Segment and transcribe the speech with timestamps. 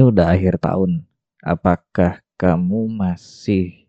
[0.00, 1.04] Ini udah akhir tahun.
[1.44, 3.84] Apakah kamu masih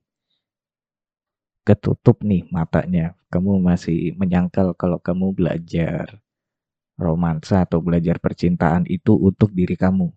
[1.63, 3.15] ketutup nih matanya?
[3.31, 6.19] Kamu masih menyangkal kalau kamu belajar
[6.99, 10.11] romansa atau belajar percintaan itu untuk diri kamu?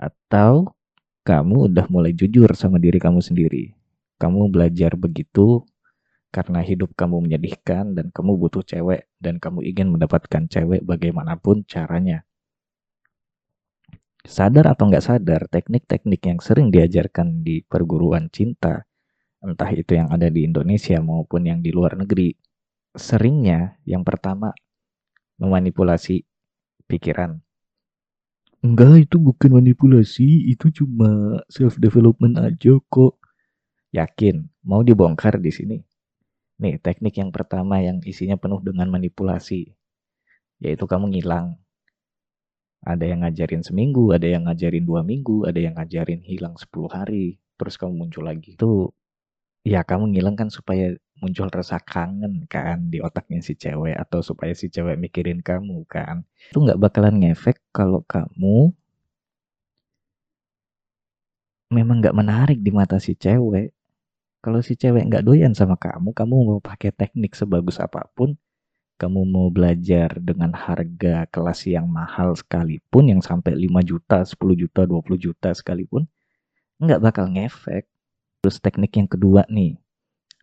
[0.00, 0.72] Atau
[1.28, 3.76] kamu udah mulai jujur sama diri kamu sendiri?
[4.16, 5.60] Kamu belajar begitu
[6.32, 12.24] karena hidup kamu menyedihkan dan kamu butuh cewek dan kamu ingin mendapatkan cewek bagaimanapun caranya.
[14.20, 18.84] Sadar atau nggak sadar, teknik-teknik yang sering diajarkan di perguruan cinta,
[19.40, 22.36] entah itu yang ada di Indonesia maupun yang di luar negeri,
[22.92, 24.52] seringnya yang pertama
[25.40, 26.20] memanipulasi
[26.84, 27.40] pikiran.
[28.60, 33.16] Enggak, itu bukan manipulasi, itu cuma self development aja kok.
[33.96, 35.80] Yakin, mau dibongkar di sini.
[36.60, 39.72] Nih, teknik yang pertama yang isinya penuh dengan manipulasi,
[40.60, 41.56] yaitu kamu ngilang.
[42.80, 47.36] Ada yang ngajarin seminggu, ada yang ngajarin dua minggu, ada yang ngajarin hilang 10 hari,
[47.60, 48.56] terus kamu muncul lagi.
[48.56, 48.96] Itu
[49.60, 54.56] ya kamu ngilang kan supaya muncul rasa kangen kan di otaknya si cewek atau supaya
[54.56, 56.24] si cewek mikirin kamu kan.
[56.48, 58.72] Itu nggak bakalan ngefek kalau kamu
[61.70, 63.70] memang nggak menarik di mata si cewek.
[64.40, 68.40] Kalau si cewek nggak doyan sama kamu, kamu mau pakai teknik sebagus apa pun,
[69.00, 74.84] kamu mau belajar dengan harga kelas yang mahal sekalipun, yang sampai 5 juta, 10 juta,
[74.84, 76.04] 20 juta sekalipun,
[76.76, 77.88] nggak bakal ngefek.
[78.44, 79.80] Terus teknik yang kedua nih,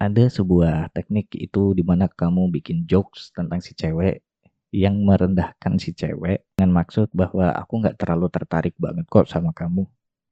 [0.02, 4.26] ada sebuah teknik itu di mana kamu bikin jokes tentang si cewek
[4.74, 9.86] yang merendahkan si cewek dengan maksud bahwa aku nggak terlalu tertarik banget kok sama kamu.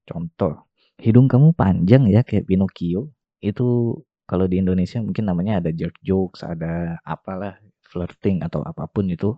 [0.05, 0.69] Contoh,
[1.01, 3.09] hidung kamu panjang ya kayak Pinocchio
[3.41, 7.57] itu kalau di Indonesia mungkin namanya ada jerk jokes, ada apalah
[7.95, 9.31] flirting atau apa pun itu.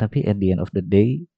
[0.00, 1.28] Tapi at the end of the day,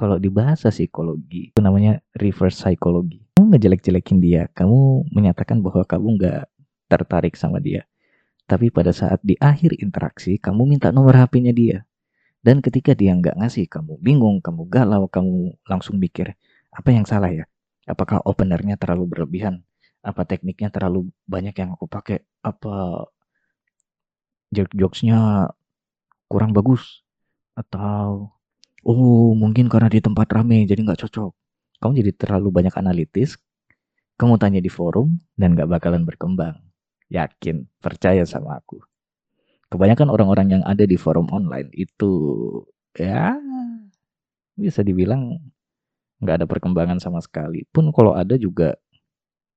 [0.00, 3.20] kalau di bahasa psikologi itu namanya reverse psychology.
[3.36, 6.42] Kamu ngejelek-jelekin dia, kamu menyatakan bahwa kamu nggak
[6.88, 7.84] tertarik sama dia.
[8.48, 11.84] Tapi pada saat di akhir interaksi, kamu minta nomor HP-nya dia.
[12.40, 16.32] Dan ketika dia nggak ngasih, kamu bingung, kamu galau, kamu langsung mikir,
[16.72, 17.44] apa yang salah ya?
[17.84, 19.60] Apakah openernya terlalu berlebihan?
[20.00, 23.04] apa tekniknya terlalu banyak yang aku pakai apa
[24.50, 25.50] joke jokesnya
[26.30, 27.02] kurang bagus.
[27.58, 28.30] Atau
[28.86, 31.32] oh mungkin karena di tempat rame jadi nggak cocok.
[31.80, 33.40] Kamu jadi terlalu banyak analitis
[34.20, 36.60] kamu tanya di forum dan nggak bakalan berkembang.
[37.08, 37.64] Yakin?
[37.80, 38.76] Percaya sama aku.
[39.72, 42.12] Kebanyakan orang-orang yang ada di forum online itu
[42.92, 43.32] ya
[44.60, 45.40] bisa dibilang
[46.20, 47.64] nggak ada perkembangan sama sekali.
[47.72, 48.76] Pun kalau ada juga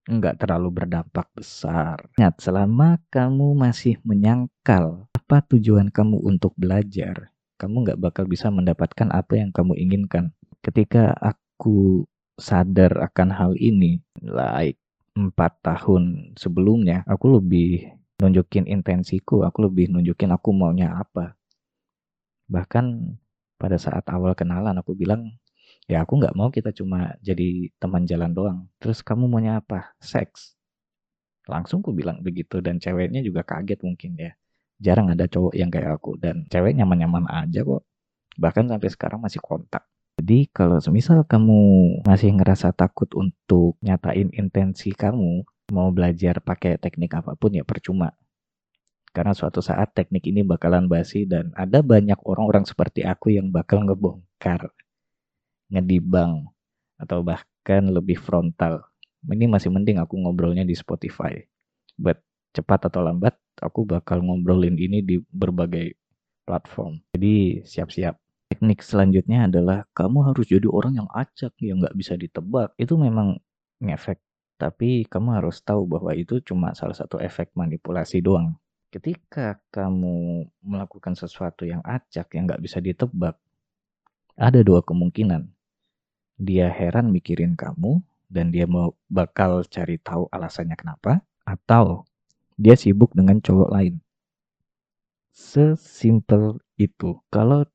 [0.08, 2.04] nggak terlalu berdampak besar.
[2.20, 9.08] Ingat, selama kamu masih menyangkal apa tujuan kamu untuk belajar, kamu nggak bakal bisa mendapatkan
[9.10, 10.36] apa yang kamu inginkan.
[10.60, 12.04] Ketika aku
[12.36, 14.80] sadar akan hal ini, like
[15.16, 21.38] empat tahun sebelumnya, aku lebih nunjukin intensiku, aku lebih nunjukin aku maunya apa.
[22.52, 23.16] Bahkan
[23.56, 25.40] pada saat awal kenalan aku bilang,
[25.88, 28.60] ya aku nggak mau kita cuma jadi teman jalan doang.
[28.80, 29.92] Terus kamu maunya apa?
[30.00, 30.56] Seks?
[31.48, 34.32] Langsung aku bilang begitu dan ceweknya juga kaget mungkin ya.
[34.80, 37.84] Jarang ada cowok yang kayak aku dan cewek nyaman-nyaman aja kok.
[38.40, 39.84] Bahkan sampai sekarang masih kontak.
[40.22, 41.60] Jadi kalau semisal kamu
[42.06, 48.14] masih ngerasa takut untuk nyatain intensi kamu mau belajar pakai teknik apa pun ya percuma.
[49.14, 53.86] Karena suatu saat teknik ini bakalan basi dan ada banyak orang-orang seperti aku yang bakal
[53.86, 54.74] ngebongkar
[55.74, 56.46] ngedibang
[57.02, 58.86] atau bahkan lebih frontal.
[59.26, 61.34] Ini masih mending aku ngobrolnya di Spotify.
[61.98, 62.22] But
[62.54, 65.98] cepat atau lambat aku bakal ngobrolin ini di berbagai
[66.46, 67.02] platform.
[67.18, 68.16] Jadi siap-siap.
[68.54, 72.78] Teknik selanjutnya adalah kamu harus jadi orang yang acak, yang nggak bisa ditebak.
[72.78, 73.42] Itu memang
[73.82, 74.22] ngefek.
[74.62, 78.54] Tapi kamu harus tahu bahwa itu cuma salah satu efek manipulasi doang.
[78.94, 83.34] Ketika kamu melakukan sesuatu yang acak, yang nggak bisa ditebak,
[84.38, 85.53] ada dua kemungkinan
[86.44, 92.04] dia heran mikirin kamu dan dia mau bakal cari tahu alasannya kenapa atau
[92.60, 93.96] dia sibuk dengan cowok lain.
[95.34, 97.18] Sesimpel itu.
[97.34, 97.66] Kalau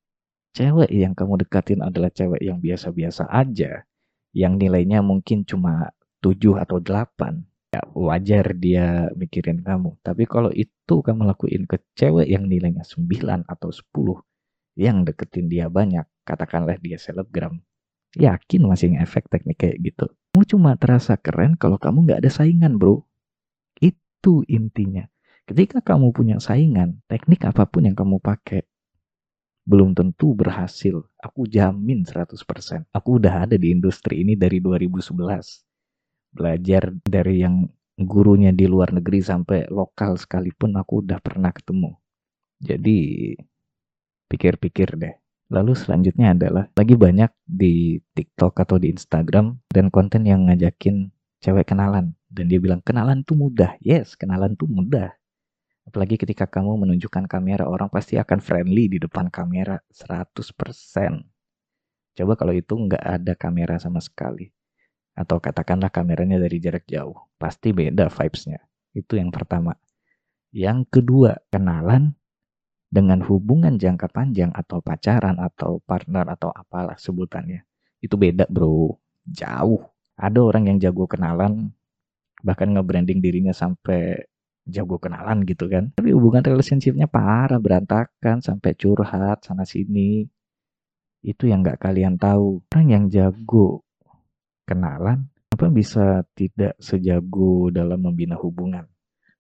[0.55, 3.83] cewek yang kamu dekatin adalah cewek yang biasa-biasa aja,
[4.35, 5.91] yang nilainya mungkin cuma
[6.23, 9.99] 7 atau 8, ya wajar dia mikirin kamu.
[10.03, 14.23] Tapi kalau itu kamu lakuin ke cewek yang nilainya 9 atau 10,
[14.79, 17.59] yang deketin dia banyak, katakanlah dia selebgram,
[18.17, 20.07] Yakin masih ngefek teknik kayak gitu.
[20.33, 23.05] Kamu cuma terasa keren kalau kamu nggak ada saingan bro.
[23.83, 25.05] Itu intinya.
[25.49, 28.65] Ketika kamu punya saingan, teknik apa pun yang kamu pakai
[29.69, 31.05] belum tentu berhasil.
[31.21, 32.89] Aku jamin 100%.
[32.89, 35.65] Aku udah ada di industri ini dari 2011.
[36.33, 37.69] Belajar dari yang
[38.01, 41.99] gurunya di luar negeri sampai lokal sekalipun aku udah pernah ketemu.
[42.63, 42.99] Jadi
[44.29, 45.15] pikir-pikir deh.
[45.49, 51.09] Lalu selanjutnya adalah lagi banyak di TikTok atau di Instagram dan konten yang ngajakin
[51.41, 53.81] cewek kenalan dan dia bilang kenalan tuh mudah.
[53.81, 55.17] Yes, kenalan tuh mudah.
[55.89, 60.37] Apalagi ketika kamu menunjukkan kamera, orang pasti akan friendly di depan kamera 100%.
[62.13, 64.53] Coba kalau itu nggak ada kamera sama sekali.
[65.17, 67.17] Atau katakanlah kameranya dari jarak jauh.
[67.41, 68.61] Pasti beda vibes-nya.
[68.93, 69.73] Itu yang pertama.
[70.53, 72.18] Yang kedua, kenalan
[72.89, 77.63] dengan hubungan jangka panjang atau pacaran atau partner atau apalah sebutannya.
[78.01, 78.97] Itu beda bro.
[79.29, 79.85] Jauh.
[80.19, 81.71] Ada orang yang jago kenalan,
[82.43, 84.27] bahkan nge-branding dirinya sampai
[84.67, 85.95] jago kenalan gitu kan.
[85.95, 90.27] Tapi hubungan relationshipnya parah, berantakan, sampai curhat sana sini.
[91.23, 92.67] Itu yang gak kalian tahu.
[92.75, 93.87] Orang yang jago
[94.67, 98.87] kenalan, apa bisa tidak sejago dalam membina hubungan?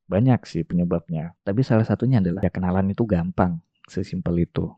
[0.08, 1.36] Banyak sih penyebabnya.
[1.44, 4.72] Tapi salah satunya adalah ya kenalan itu gampang, sesimpel itu.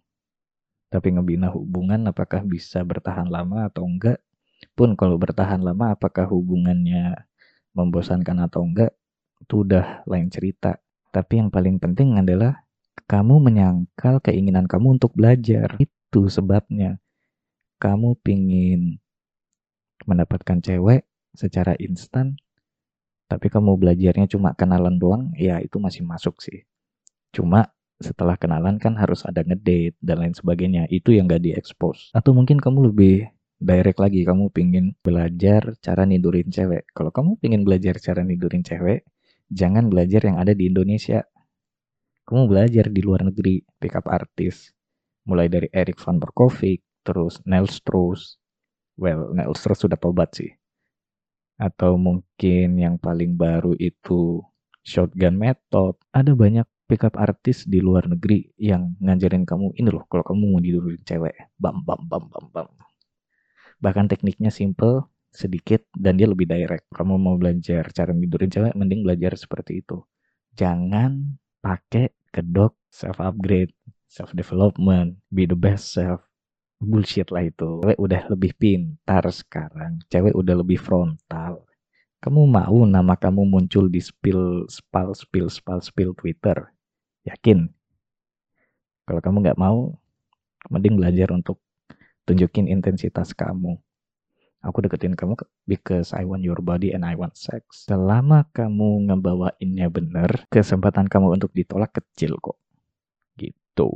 [0.90, 4.18] Tapi ngebina hubungan apakah bisa bertahan lama atau enggak?
[4.74, 7.14] Pun kalau bertahan lama apakah hubungannya
[7.78, 8.92] membosankan atau enggak?
[9.40, 10.78] itu udah lain cerita.
[11.10, 12.62] Tapi yang paling penting adalah
[13.10, 15.74] kamu menyangkal keinginan kamu untuk belajar.
[15.80, 17.02] Itu sebabnya.
[17.80, 19.00] Kamu pingin
[20.04, 22.36] mendapatkan cewek secara instan,
[23.30, 26.66] tapi kamu belajarnya cuma kenalan doang, ya itu masih masuk sih.
[27.30, 27.70] Cuma
[28.02, 30.90] setelah kenalan kan harus ada ngedate dan lain sebagainya.
[30.90, 32.10] Itu yang gak diekspos.
[32.10, 33.30] Atau mungkin kamu lebih
[33.62, 36.90] direct lagi, kamu pingin belajar cara nidurin cewek.
[36.90, 39.06] Kalau kamu pingin belajar cara nidurin cewek,
[39.46, 41.22] jangan belajar yang ada di Indonesia.
[42.26, 44.74] Kamu belajar di luar negeri, pick up artis.
[45.28, 48.42] Mulai dari Eric Van Berkovic, terus Neil Strauss.
[48.98, 50.50] Well, Neil Strauss sudah tobat sih.
[51.60, 54.40] Atau mungkin yang paling baru itu
[54.80, 56.00] Shotgun Method.
[56.08, 60.56] Ada banyak pick up artis di luar negeri yang ngajarin kamu, ini loh kalau kamu
[60.56, 61.36] mau didudukin cewek.
[61.60, 62.68] Bam, bam, bam, bam, bam.
[63.78, 66.88] Bahkan tekniknya simple, sedikit dan dia lebih direct.
[66.90, 70.00] Kamu mau belajar cara tidurin cewek, mending belajar seperti itu.
[70.56, 73.70] Jangan pakai kedok self upgrade,
[74.10, 76.29] self development, be the best self.
[76.80, 77.84] Bullshit lah itu.
[77.84, 80.00] Cewek udah lebih pintar sekarang.
[80.08, 81.68] Cewek udah lebih frontal.
[82.20, 86.72] Kamu mau nama kamu muncul di spill, spal, spill, spal, spill Twitter?
[87.28, 87.68] Yakin?
[89.04, 89.92] Kalau kamu nggak mau,
[90.72, 91.60] mending belajar untuk
[92.24, 93.80] tunjukin intensitas kamu
[94.60, 97.88] Aku deketin kamu because I want your body and I want sex.
[97.88, 102.60] Selama kamu ngebawainnya bener, kesempatan kamu untuk ditolak kecil kok.
[103.40, 103.88] Gitu.